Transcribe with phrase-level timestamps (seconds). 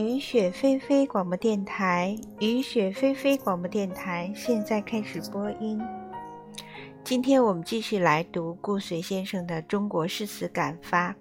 [0.00, 5.78] 雨雪霏霏广播电台，雨雪霏霏广播电台现在开始播音。
[7.04, 11.12] 今天我们继续来读顾随先生的《中国诗词感发》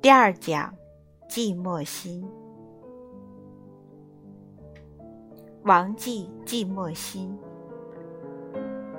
[0.00, 0.74] 第二讲
[1.32, 2.24] 《寂寞心》。
[5.62, 7.38] 王继《寂寞心》。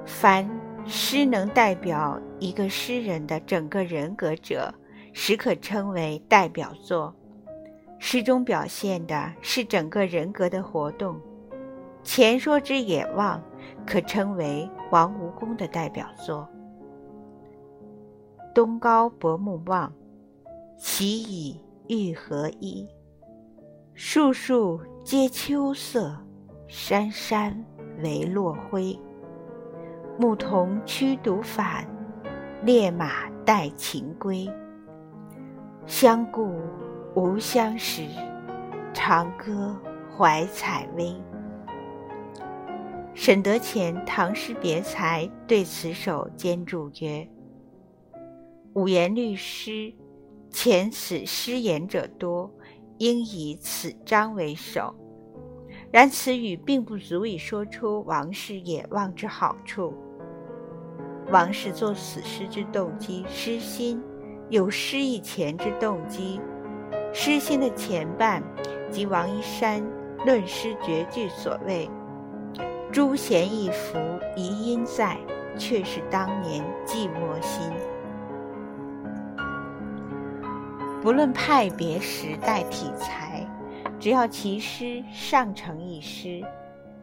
[0.06, 0.50] 凡
[0.86, 4.74] 诗能代表一个诗人的整个人格者，
[5.12, 7.14] 实可称为代表作。
[8.06, 11.18] 诗中表现的是整个人格的活动。
[12.04, 13.40] 前说之《野望》
[13.88, 16.46] 可称为王吴公的代表作。
[18.54, 19.90] 东高薄暮望，
[20.78, 21.58] 其以
[21.88, 22.86] 玉合一。
[23.94, 26.14] 树树皆秋色，
[26.68, 27.64] 山山
[28.04, 29.00] 唯落晖。
[30.20, 31.88] 牧童驱犊返，
[32.64, 34.46] 猎马带禽归。
[35.86, 36.60] 相顾
[37.16, 38.08] 无相识，
[38.92, 41.14] 长歌怀采薇。
[43.14, 47.30] 沈德潜《唐诗别裁》对此首兼注曰
[48.74, 49.94] ：“五言律诗，
[50.50, 52.52] 前此诗言者多，
[52.98, 54.96] 应以此章为首。”
[55.94, 59.94] 然此语并不足以说出王氏野望之好处。
[61.32, 64.02] 王氏作此诗之动机，诗心
[64.50, 66.42] 有诗意前之动机。
[67.14, 68.44] 诗心的前半，
[68.92, 69.82] 即王一山
[70.26, 71.90] 论诗绝句所谓
[72.92, 73.98] “诸弦一幅，
[74.36, 75.18] 遗音在”，
[75.58, 77.72] 却是当年寂寞心。
[81.02, 83.48] 不论派别、时代、题材。
[84.00, 86.44] 只要其诗上承一诗，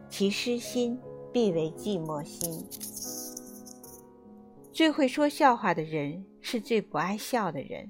[0.07, 0.99] 其诗心
[1.33, 2.63] 必为寂寞心。
[4.71, 7.89] 最会说笑话的人是最不爱笑的人，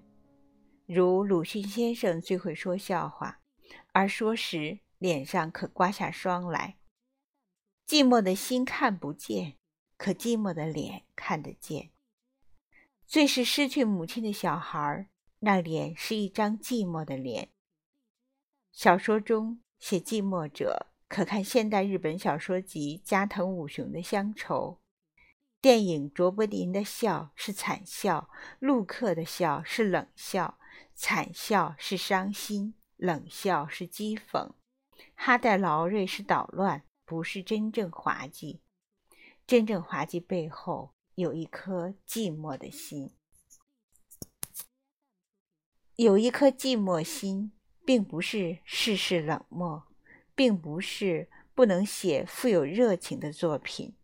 [0.93, 3.39] 如鲁迅先生最会说笑话，
[3.93, 6.79] 而说时脸上可刮下霜来。
[7.87, 9.55] 寂寞的心看不见，
[9.95, 11.91] 可寂寞的脸看得见。
[13.07, 15.07] 最是失去母亲的小孩，
[15.39, 17.51] 那脸是一张寂寞的脸。
[18.73, 24.81] 小说中写寂寞者，可看现代日本小说集加藤武雄的乡愁；
[25.61, 28.29] 电影卓别林的笑是惨笑，
[28.59, 30.57] 陆克的笑是冷笑，
[30.93, 34.51] 惨笑是伤心，冷笑是讥讽，
[35.15, 38.61] 哈代劳瑞是捣乱，不是真正滑稽。
[39.45, 43.13] 真正滑稽背后有一颗寂寞的心，
[45.95, 47.53] 有一颗寂寞心。
[47.83, 49.87] 并不是世事冷漠，
[50.35, 53.97] 并不是不能写富有热情的作品。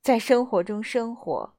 [0.00, 1.56] 在生活中生活，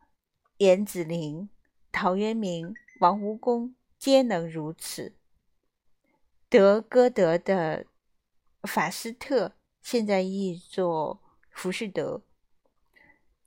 [0.57, 1.49] 严子陵、
[1.93, 5.13] 陶渊明、王吴公皆能如此。
[6.49, 7.85] 德歌德的
[8.63, 11.21] 法斯特，现在译作
[11.51, 12.23] 浮士德，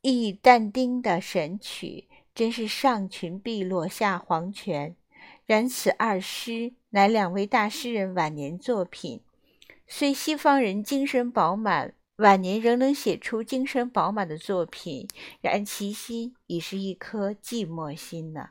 [0.01, 4.95] 忆但丁的《神曲》，真是上群碧落下黄泉。
[5.45, 9.21] 然此二诗乃两位大诗人晚年作品，
[9.89, 15.07] 虽西方人精神饱满，晚年仍能写出精神饱满的作品，
[15.43, 18.51] 然其心已是一颗寂寞心呢。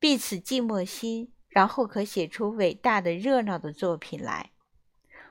[0.00, 4.50] 必此寂寞心，然后可写出伟大的热闹的作品来。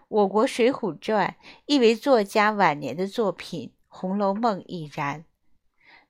[0.08, 1.36] 我国《水浒传》
[1.66, 5.26] 亦为作家晚年的作品，《红楼梦》亦然，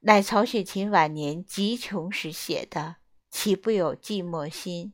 [0.02, 2.98] 乃曹雪芹晚年极穷时写的。
[3.32, 4.94] 岂不有寂寞心？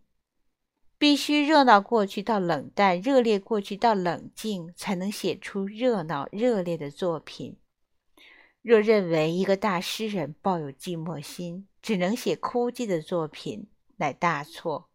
[1.01, 7.57] 必须热闹过去到冷淡，热烈过去到冷静，才能写出热闹热烈的作品。
[8.61, 13.65] 若认为一个大诗人抱有寂寞心，只能写枯寂的作品，
[13.97, 14.91] 乃大错。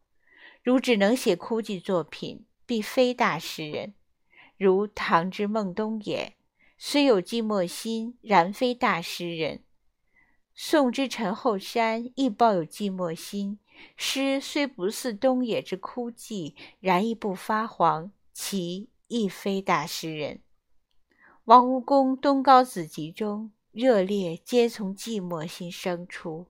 [0.63, 3.95] 如只能写枯寂作品，必非大诗人。
[4.57, 6.37] 如唐之孟东也，
[6.79, 9.65] 虽有寂寞心，然非大诗人。
[10.55, 13.59] 宋之陈后山亦抱有寂寞心，
[13.97, 20.41] 诗虽不似东野之枯寂，然亦不发黄，其亦非大诗人。
[21.45, 26.47] 王吴公《东高子集》中，热烈皆从寂寞心生出。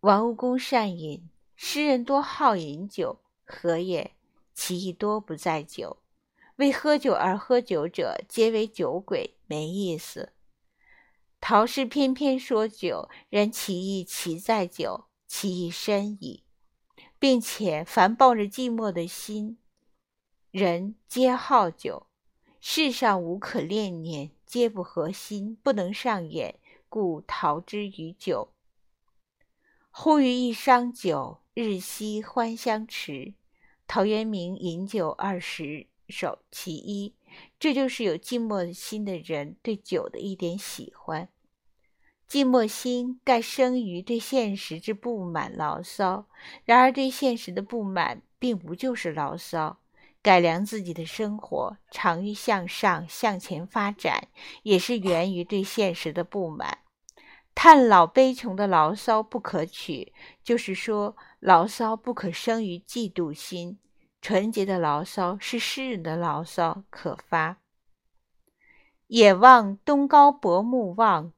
[0.00, 4.12] 王吴公善饮，诗人多好饮酒，何也？
[4.54, 5.98] 其意多不在酒。
[6.56, 10.32] 为喝酒而喝酒者，皆为酒鬼，没意思。
[11.40, 15.06] 陶诗偏偏说酒，然其意岂在酒？
[15.34, 16.42] 其意深矣，
[17.18, 19.56] 并且凡抱着寂寞的心，
[20.50, 22.06] 人皆好酒。
[22.60, 28.52] 世上无可恋念，皆不合心，不能上演，故陶之于酒。
[29.90, 33.32] 忽于一觞酒，日夕欢相持。
[33.86, 37.14] 陶渊明饮酒二十首其一，
[37.58, 41.30] 这就是有寂寞心的人对酒的一点喜欢。
[42.32, 46.24] 寂寞心盖生于对现实之不满牢骚，
[46.64, 49.80] 然而对现实的不满并不就是牢骚。
[50.22, 54.28] 改良自己的生活，常欲向上向前发展，
[54.62, 56.78] 也是源于对现实的不满。
[57.54, 63.78] 叹老悲穷的牢骚不可取，就是说牢骚不可生于嫉妒心。
[64.22, 67.58] 纯洁的牢骚是诗人的牢骚，可发。
[69.08, 71.30] 野望东高薄暮望，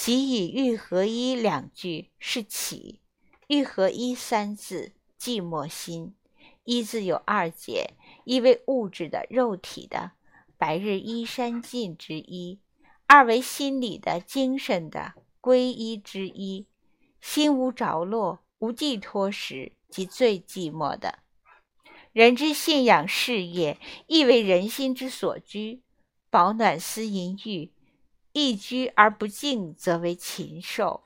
[0.00, 3.00] 其以欲合一两句是起。
[3.48, 6.14] 欲合一三字，寂寞心。
[6.62, 10.12] 一字有二解，一为物质的肉体的
[10.56, 12.60] 白日依山尽之一，
[13.08, 16.68] 二为心理的精神的归依之一。
[17.20, 21.18] 心无着落、无寄托时，即最寂寞的。
[22.12, 25.82] 人之信仰事业，亦为人心之所居。
[26.30, 27.72] 保暖思淫欲，
[28.38, 31.02] 一居而不敬，则为禽兽。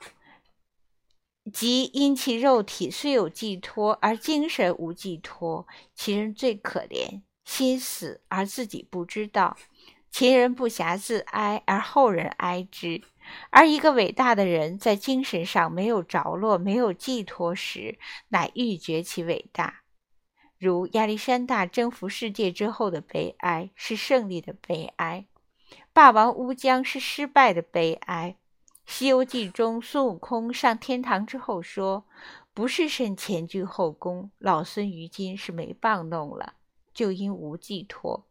[1.53, 7.23] 即因其肉体虽有寄托，而精神无寄托，其人最可怜。
[7.45, 9.57] 心死而自己不知道，
[10.11, 13.03] 前人不暇自哀，而后人哀之。
[13.51, 19.83] 而一个伟大的人，在精神上没有着落、没有寄托时，乃欲绝其伟大。
[20.59, 25.25] 如亚历山大征服世界之后的悲哀，是胜利的悲哀；
[25.95, 28.37] 霸王乌江是失败的悲哀。
[28.91, 32.05] 《西游记》中，孙悟空上天堂之后说
[32.55, 36.55] ：“不是甚前居后宫，老孙于今是没棒弄了，
[36.95, 38.25] 就因无寄托。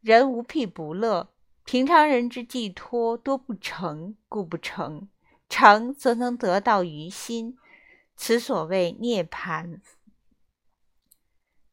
[0.00, 1.28] 人无癖不乐，
[1.64, 5.06] 平常人之寄托多不成，故不成；
[5.48, 7.56] 成则能得到于心，
[8.16, 9.80] 此所谓涅盘。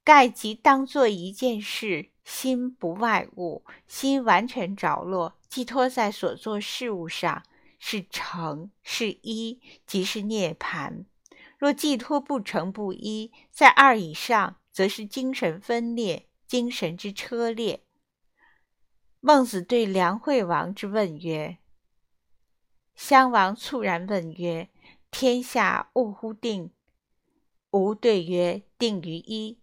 [0.03, 7.43] 盖即当做一件事，心不外物，心完全着落，寄托在所做事物上。”
[7.85, 11.05] 是成是一，即是涅盘。
[11.57, 17.83] 若寄托不成不一，在二以上，则是精神分裂，精神之车裂。
[19.19, 21.57] 孟子对梁惠王之问曰
[22.95, 24.69] ：“襄王猝然问曰
[25.11, 26.71] ：‘天下物乎定？’
[27.71, 29.59] 吾对曰：‘定于一。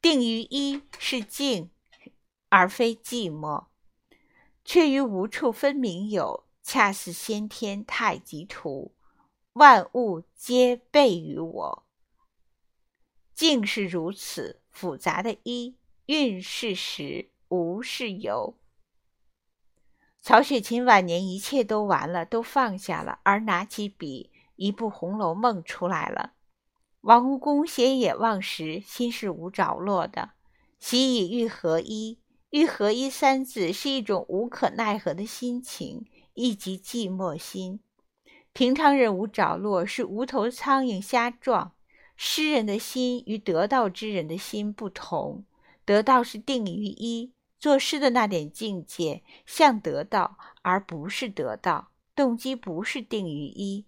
[0.00, 1.70] 定于一，是静，
[2.48, 3.66] 而非寂寞。
[4.64, 8.92] 却于无处分明有。’”恰似先天太极图，
[9.54, 11.86] 万物皆备于我。
[13.34, 18.58] 静是如此复杂的一，运是实，无是有。
[20.20, 26.34] 曹雪芹晚年一切都完了，都放下了，而拿起笔，一部《红楼梦》出来了。
[27.00, 30.30] 王蜈蚣写野望时，心是无着落的，
[30.78, 32.18] 习以欲合一。
[32.50, 36.06] 欲合一三字是一种无可奈何的心情。
[36.34, 37.80] 亦即寂寞心，
[38.52, 41.72] 平常人无着落，是无头苍蝇瞎撞。
[42.16, 45.44] 诗人的心与得道之人的心不同，
[45.84, 53.84] 得道是定于一，作诗的那点境界像得道，而不是得道；动机不是定于一，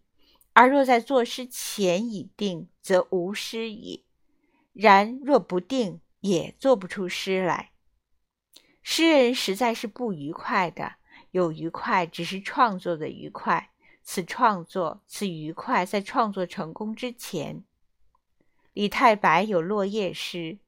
[0.53, 4.05] 而若在作诗前已定，则无诗矣。
[4.73, 7.73] 然若不定，也做不出诗来。
[8.83, 10.95] 诗人实在是不愉快的。
[11.33, 13.71] 有愉快，只是创作的愉快。
[14.03, 17.63] 此创作，此愉快，在创作成功之前。
[18.73, 20.59] 李太白有落叶诗：“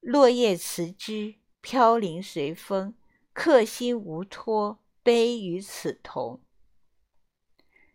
[0.00, 2.94] 落叶辞枝，飘零随风，
[3.32, 6.40] 客心无托，悲与此同。”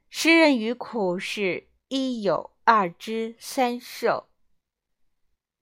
[0.10, 4.28] 诗人于苦是一有，二知，三受。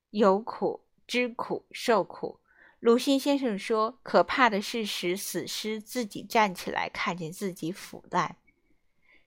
[0.10, 2.40] 有苦，知苦，受苦。
[2.80, 8.38] 鲁迅先生说：“可怕的是使死尸自己站起来，看见自己腐烂。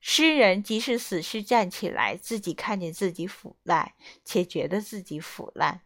[0.01, 3.93] 诗人即使死尸站起来，自己看见自己腐烂，
[4.25, 5.83] 且觉得自己腐烂。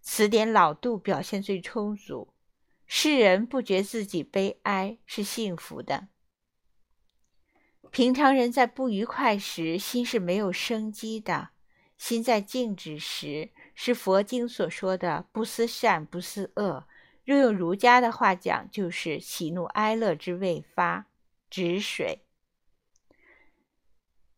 [0.00, 2.34] 词典老杜表现最充足。
[2.86, 6.08] 诗人不觉自己悲哀，是幸福的。
[7.94, 11.50] 平常人在不愉快时，心是没有生机的；
[11.96, 16.88] 心在静止时。”是佛经所说的“不思善，不思恶”。
[17.24, 21.06] 若用儒家的话讲，就是喜怒哀乐之未发，
[21.48, 22.24] 止水。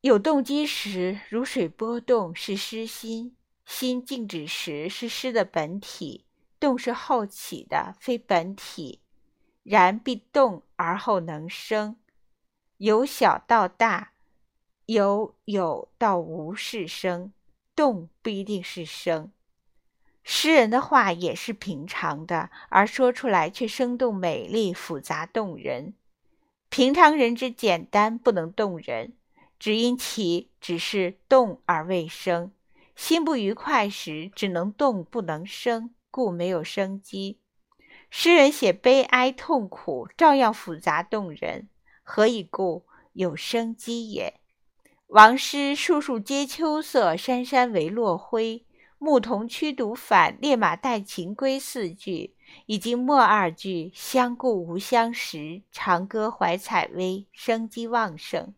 [0.02, 3.34] 有动机时，如水波动，是失心；
[3.64, 6.26] 心静止时，是诗的本体。
[6.60, 9.00] 动是后起的，非本体。
[9.62, 11.96] 然必动而后能生。
[12.78, 14.12] 由小到大，
[14.86, 17.32] 由有到无是生。
[17.74, 19.30] 动不一定是生。
[20.24, 25.94] 诗人的话也是平常的，而说出来却生动美丽、复杂动人。
[26.70, 29.12] 平常人之简单不能动人，
[29.58, 32.50] 只因其只是动而未生。
[32.96, 37.38] 心不愉快时，只能动不能生，故没有生机。
[38.08, 41.68] 诗人写悲哀痛苦，照样复杂动人。
[42.08, 42.84] 何以故？
[43.14, 44.34] 有生机也。
[45.08, 48.64] 王师树树皆秋色，山山唯落晖。
[48.98, 51.58] 牧童驱犊返，猎马带禽归。
[51.58, 52.36] 四句
[52.66, 58.54] 以及末二句相顾无相识，长歌怀采薇，生机旺盛。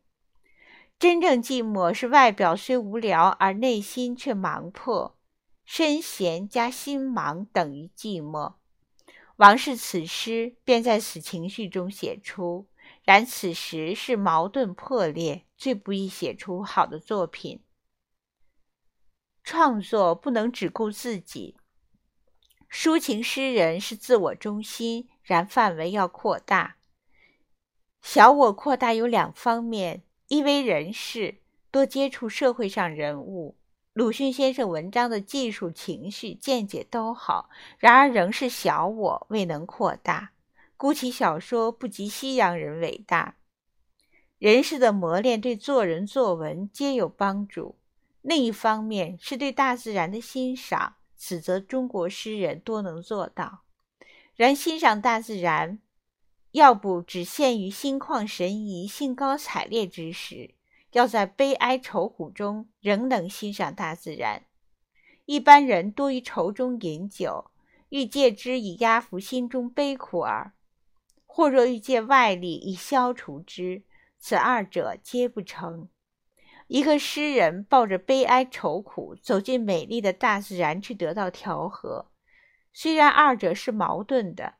[0.99, 5.17] 真正寂寞是外表虽无聊，而内心却忙迫。
[5.65, 8.53] 身闲加心忙等于寂寞。
[9.37, 12.67] 王氏此诗便在此情绪中写出，
[13.09, 17.63] 然此时是矛盾破裂，最不易写出好的作品。
[19.43, 21.57] 创作不能只顾自己，
[22.71, 26.77] 抒情诗人是自我中心，然范围要扩大。
[28.03, 33.57] 小我扩大有两方面：一为人事，多接触社会上人物。
[33.95, 37.49] 鲁迅先生文章的技术、情绪、见解都好，
[37.79, 40.33] 然而仍是小我，未能扩大，
[40.79, 43.35] 故其小说不及西洋人伟大。
[44.39, 47.75] 人事的磨练对做人作文皆有帮助。
[48.23, 53.65] 另一方面是对大自然的欣赏，此则中国诗人多能做到。
[54.37, 55.81] 然欣赏大自然，
[56.53, 60.55] 要不只限于心旷神怡、兴高采烈之时。
[60.93, 64.45] 要在悲哀愁苦中仍能欣赏大自然。
[65.27, 67.51] 一般人多于愁中饮酒，
[67.89, 70.53] 欲借之以压服心中悲苦耳；
[71.39, 73.85] 或若欲借外力以消除之，
[74.19, 75.89] 此二者皆不成。
[76.67, 82.07] 一个诗人抱着悲哀愁苦走进美丽的大自然去得到调和，
[82.73, 84.55] 虽然二者是矛盾的，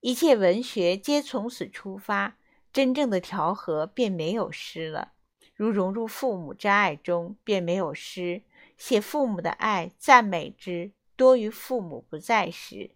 [0.00, 2.38] 一切文学皆从此出发，
[2.72, 5.12] 真正的调和便没有诗了。
[5.54, 8.40] 如融入父母之爱中，便没有诗；
[8.78, 12.92] 写父母的爱，赞美之多于父母不在时。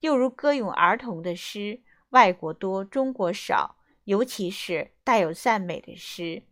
[0.00, 6.44] 又如歌咏儿童的诗，外国多，中国少，尤其是带有赞美的诗，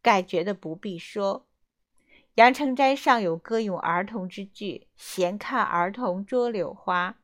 [0.00, 1.46] 盖觉得不必说。
[2.34, 7.18] 杨成斋尚有歌咏儿童之句：“闲看儿童捉柳花，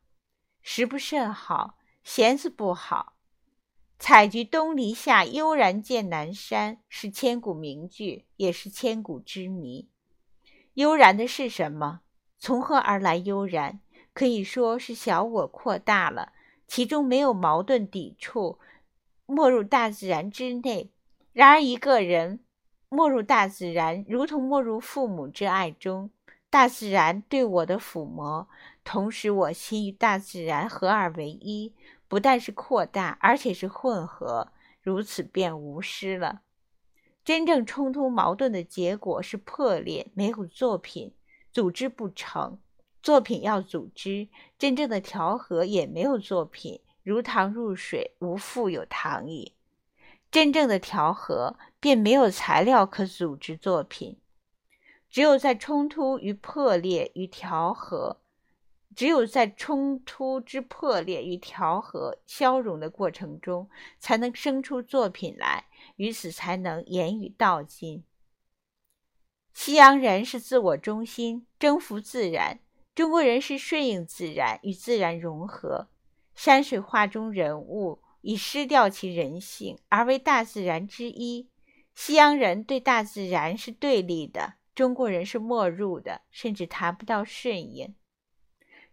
[0.63, 3.13] 时不甚好。”闲字不好。
[3.99, 9.89] 采菊东篱下，悠然见南山，是千古名句，也是千古之谜。
[10.75, 12.01] 悠然的是什么？
[12.39, 13.81] 从何而来悠然？
[14.13, 16.33] 可以说是小我扩大了，
[16.75, 18.59] 其中没有矛盾抵触，
[19.27, 20.91] 没入大自然之内。
[21.35, 22.41] 然而一个人
[22.89, 26.09] 没入大自然，如同没入父母之爱中，
[26.49, 28.49] 大自然对我的抚摸，
[28.85, 31.75] 同时我心与大自然合二为一。
[32.09, 34.49] 不但是扩大，而且是混合，
[34.81, 36.41] 如此便无失了。
[37.23, 41.13] 真正冲突矛盾的结果是破裂，没有作品，
[41.53, 42.59] 组织不成。
[43.03, 44.29] 作品要组织，
[44.59, 49.55] 真正的调和也没有作品，如糖入水，无复有糖矣。
[50.31, 54.19] 真正的调和，便没有材料可组织作品。
[55.11, 58.19] 只有在冲突与破裂与调和。
[58.95, 65.65] 只有在冲突之破裂与调和消融的过程中，才能生出作品来，
[65.97, 68.05] 于此才能言语道尽。
[69.55, 72.59] 西洋人是自我中心，征服自然；
[72.95, 75.89] 中国人是顺应自然，与自然融合。
[76.35, 81.49] 山水画中人物已失掉其人性，而为大自然之一。
[81.95, 87.95] 西洋人对大自然是对立的，中国人是没入的，甚至谈不到顺应。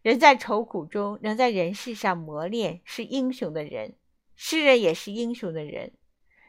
[0.02, 3.92] 人在愁苦中，能在人世上磨练，是英雄的人；
[4.36, 5.92] 诗人也是英雄的人。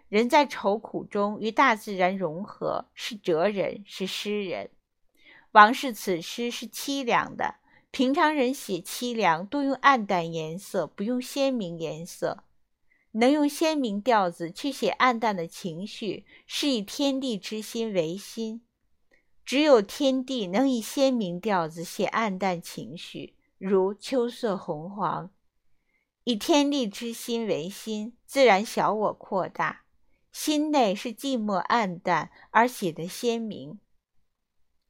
[0.08, 4.70] 人在愁苦中与大自然融合，是哲人，是诗人。
[5.52, 7.56] 王氏此诗是凄凉的。
[7.90, 12.44] 平常人写凄凉，多用暗淡颜色，不用鲜明颜色。
[13.12, 18.62] 能用鲜明调子去写暗淡的情绪，是以天地之心为心。
[19.44, 23.34] 只有天地能以鲜明调子写暗淡情绪。
[23.58, 25.30] 如秋色红黄，
[26.22, 29.82] 以天地之心为心，自然小我扩大，
[30.30, 33.80] 心内是寂寞暗淡，而写得鲜明。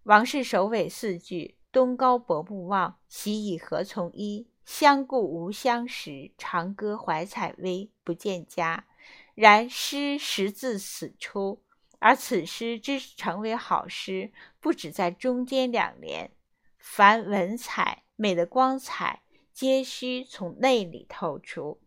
[0.05, 4.49] 王氏首尾四句：东高薄不忘，西以何从依？
[4.65, 8.87] 相顾无相识，长歌怀采薇，不见家。
[9.35, 11.63] 然诗实自此出，
[11.99, 16.31] 而此诗之成为好诗，不止在中间两联，
[16.79, 21.79] 凡文采美的光彩，皆需从内里透出。